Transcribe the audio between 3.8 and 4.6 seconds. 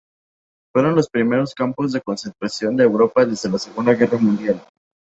guerra mundial.